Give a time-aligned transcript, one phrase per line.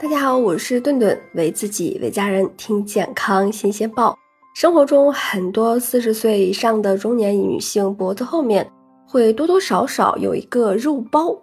[0.00, 4.16] 大家好，我是顿顿，为自己为家人听健康新鲜报。
[4.54, 8.64] 生活中很多四十岁以上的中年女性脖子后面
[9.08, 11.36] 会多多少少有一个肉包，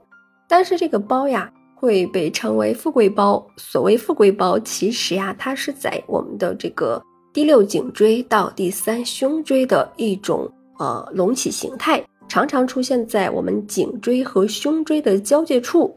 [0.48, 3.46] 但是这个包呀会被称为富贵包。
[3.58, 7.04] 所谓富贵包，其实呀它是在我们的这个
[7.34, 10.50] 第六颈椎到第三胸椎的一种
[10.80, 15.94] 呃隆起形态，常常出现在我们颈椎和胸椎的交界处。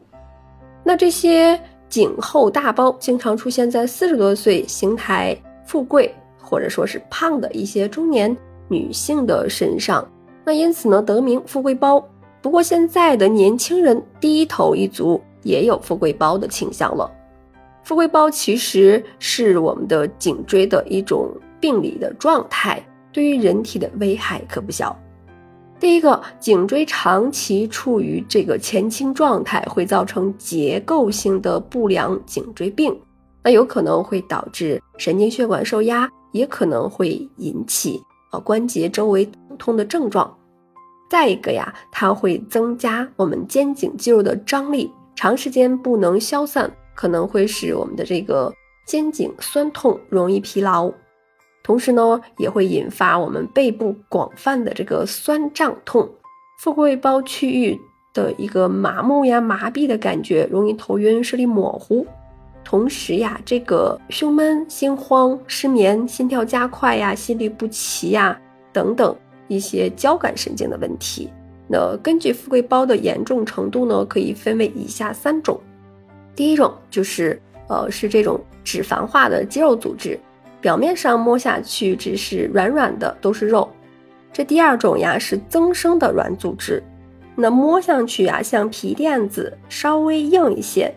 [0.83, 1.57] 那这些。
[1.89, 5.35] 颈后大包经常出现在四十多岁、形态
[5.65, 8.35] 富贵或者说是胖的一些中年
[8.67, 10.07] 女性的身上，
[10.45, 12.03] 那因此呢得名富贵包。
[12.41, 17.09] 不过现在的年轻人低头一族也有富贵包的倾向了。
[17.83, 24.97] 富贵包其实是我们的颈椎的一种病理的状态，对于人体的危害可不小。
[25.79, 32.99] 第一个，颈椎长期处于这个前倾状态，会造成结构性的不良颈椎病，
[33.41, 40.37] 那有可能会导致神经血管受压，也可能会引起呃关节周围疼痛的症状。
[41.09, 48.53] 再一个呀，它会增加我们肩颈肌肉的张力，长时间不能消散，可能会使我们的这个
[48.85, 50.91] 肩颈酸痛，容易疲劳。
[51.63, 56.09] 同时呢，也会引发我们背部广泛的这个酸胀痛，
[56.59, 57.79] 富贵包区域
[58.13, 62.05] 的一个麻木呀、麻痹的感觉，容易头晕、视力模糊。
[62.63, 68.39] 同时呀，这个胸闷、心慌、失眠、心跳加快呀、心律不齐呀
[68.71, 69.15] 等等
[69.47, 71.29] 一些交感神经的问题。
[71.67, 75.59] 那根据富贵包的严重程度呢，可以分为以下三种。
[76.35, 80.19] 第一种就是呃，是这种脂肪化的肌肉组织。
[80.61, 83.69] 表面上摸下去只是软软的，都是肉。
[84.31, 86.83] 这第二种呀是增生的软组织，
[87.35, 90.93] 那摸上去呀像皮垫子，稍微硬一些。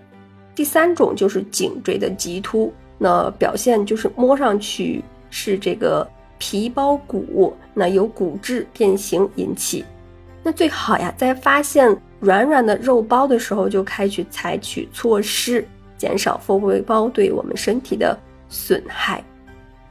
[0.55, 6.07] 第三种就是颈椎的棘突，那表现就是摸上去是这个
[6.39, 9.85] 皮包骨，那由骨质变形引起。
[10.43, 15.67] 那最好呀在发现软软的肉包的时候就开始采取措施，
[15.97, 19.25] 减少富贵包对我们身体的损害。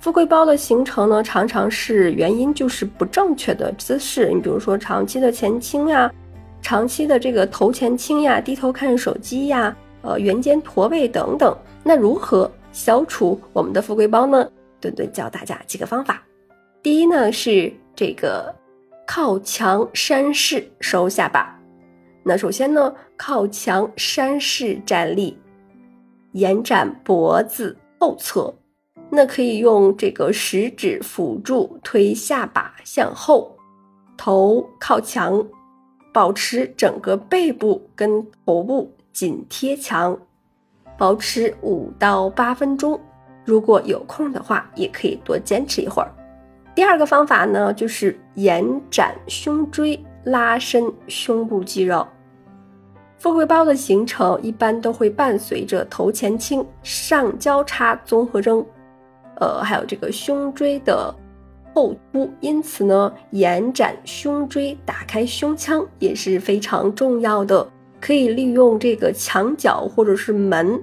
[0.01, 4.31] 富贵包的形成呢，常常是原因就是不正确的姿势。
[4.33, 6.11] 你比如说长期的前倾呀，
[6.59, 11.55] 长期的这个头前倾呀，低头看手机呀，呃，圆肩驼背等等。
[11.83, 14.49] 那如何消除我们的富贵包呢？
[14.79, 16.23] 顿顿教大家几个方法。
[16.81, 18.51] 第一呢是这个
[19.05, 21.55] 靠墙山式收下巴。
[22.23, 25.37] 那首先呢，靠墙山式站立，
[26.31, 28.51] 延展脖子后侧。
[29.13, 33.57] 那可以用这个食指辅助推下巴向后，
[34.17, 35.45] 头靠墙，
[36.13, 40.17] 保持整个背部跟头部紧贴墙，
[40.97, 42.97] 保持五到八分钟。
[43.43, 46.09] 如果有空的话，也可以多坚持一会儿。
[46.73, 52.07] 第二个方法呢，就是延展胸椎，拉伸胸部肌肉。
[53.17, 58.65] 富贵包的形成一般都会伴随着头前倾、上交叉综合征。
[59.41, 61.13] 呃，还有这个胸椎的
[61.73, 67.67] 后凸，因此呢，延展胸椎，打开胸腔也是非常重要的。
[67.99, 70.81] 可以利用这个墙角或者是门，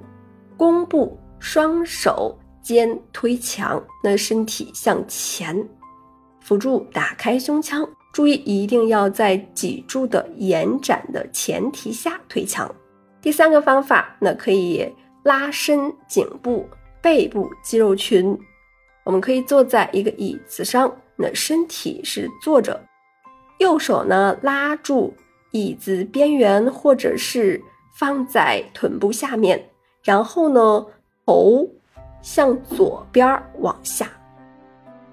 [0.57, 5.69] 弓步，双手肩推墙，那身体向前，
[6.41, 7.89] 辅助打开胸腔。
[8.13, 12.73] 注意，一定要在脊柱的延展的前提下推墙。
[13.21, 14.89] 第三个方法，那可以
[15.25, 16.67] 拉伸颈部、
[17.09, 18.39] 背部肌肉群。
[19.03, 22.79] 我们可以坐在一个椅子上，那身体是坐着，
[23.61, 25.15] 右手呢拉住
[25.53, 27.59] 椅子边缘，或者是
[27.97, 29.71] 放在臀部下面，
[30.03, 30.85] 然后呢
[31.25, 31.67] 头
[32.21, 34.07] 向左边往下。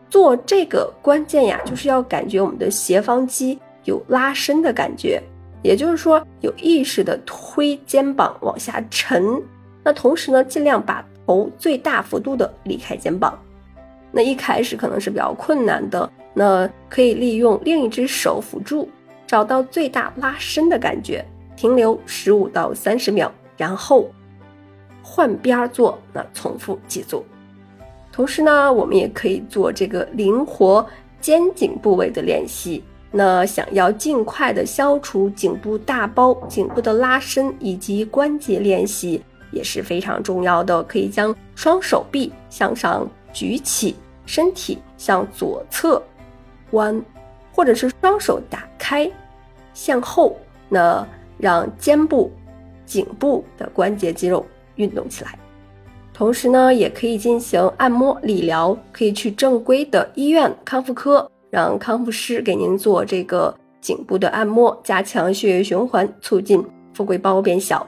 [0.09, 5.23] 做这个关键呀，就是要感觉我们的斜方肌有拉伸的感觉，
[5.63, 9.41] 也就是说有意识的推肩膀往下沉，
[9.81, 13.37] 那同时呢尽量把头最大幅度的离开肩膀。
[14.11, 18.87] 那一开始可能是比较困难的，那可以利用另一只手辅助，
[19.27, 21.25] 找到最大拉伸的感觉，
[21.55, 24.09] 停留十五到三十秒，然后
[25.03, 27.25] 换边做，那重复几组。
[28.11, 30.85] 同时呢，我们也可以做这个灵活
[31.19, 32.81] 肩颈部位的练习。
[33.11, 39.21] 那想要尽快的消除颈部大包、颈部的拉伸以及关节练习
[39.55, 43.95] 也是非常重要的，可以将双手臂向上举起。
[44.27, 46.01] 身体向左侧
[46.71, 46.99] 弯，
[47.53, 49.07] 或者是双手打开
[49.71, 50.35] 向后，
[50.67, 51.07] 那
[51.37, 52.31] 让肩部、
[52.87, 54.43] 颈部的关节肌肉
[54.77, 55.37] 运动起来。
[56.11, 66.65] 同时呢，也可以进行按摩理疗，可以去正规的医院康复科，让康复师给您做这个颈部的按摩，加强血液循环，促进
[66.95, 67.85] 富贵包变小。